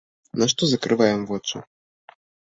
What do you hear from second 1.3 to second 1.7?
вочы?